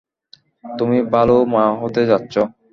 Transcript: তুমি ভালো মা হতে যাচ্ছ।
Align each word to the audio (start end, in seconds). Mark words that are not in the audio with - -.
তুমি 0.63 0.97
ভালো 1.13 1.35
মা 1.53 1.63
হতে 1.81 2.01
যাচ্ছ। 2.09 2.33